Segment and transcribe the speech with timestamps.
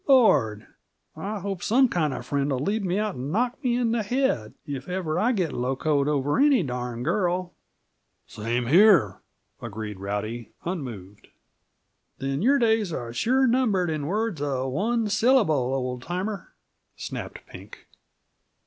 [0.07, 0.65] "Lord!
[1.15, 4.89] I hope some kind friend'll lead me out an' knock me in the head, if
[4.89, 7.53] ever I get locoed over any darned girl!"
[8.25, 9.21] "Same here,"
[9.61, 11.27] agreed Rowdy, unmoved.
[12.17, 16.55] "Then your days are sure numbered in words uh one syllable, old timer,"
[16.95, 17.85] snapped Pink.